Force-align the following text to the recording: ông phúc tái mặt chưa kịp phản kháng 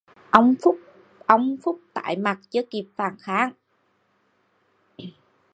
ông 1.35 1.55
phúc 1.63 1.79
tái 1.93 2.17
mặt 2.17 2.39
chưa 2.49 2.61
kịp 2.71 2.85
phản 2.95 3.15
kháng 3.19 3.51